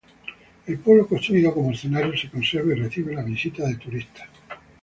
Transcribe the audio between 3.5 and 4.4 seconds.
de turistas.